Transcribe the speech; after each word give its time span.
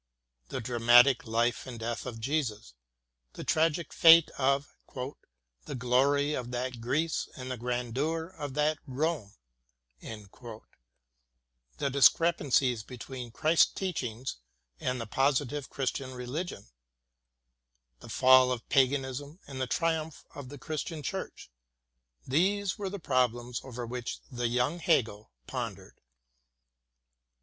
The 0.49 0.61
dramatic 0.61 1.25
life 1.27 1.67
and 1.67 1.79
death 1.79 2.07
of 2.07 2.19
Jesus, 2.19 2.73
the 3.33 3.43
tragic 3.43 3.93
fate 3.93 4.31
of 4.31 4.75
"the 4.95 5.75
glory 5.75 6.31
that 6.31 6.47
was 6.47 6.77
Greece 6.81 7.29
and 7.37 7.51
the 7.51 7.55
grandeur 7.57 8.33
that 8.39 8.79
was 8.87 8.87
Rome," 8.87 9.33
the 11.77 11.89
discrepancies 11.91 12.81
between 12.81 13.29
Christ's 13.29 13.71
teachings 13.71 14.37
and 14.79 14.99
the 14.99 15.05
positive 15.05 15.69
Christian 15.69 16.15
religion, 16.15 16.69
the 17.99 18.09
fall 18.09 18.51
of 18.51 18.67
paganism 18.69 19.37
and 19.45 19.61
the 19.61 19.67
triumph 19.67 20.25
of 20.33 20.49
the 20.49 20.57
Christian 20.57 21.03
Church— 21.03 21.51
these 22.35 22.75
were 22.79 22.89
the 22.89 22.97
problems 22.97 23.61
over 23.63 23.85
which 23.85 24.19
the 24.31 24.47
young 24.47 24.79
Hegel 24.79 25.31
pon 25.45 25.75
dered. 25.75 25.97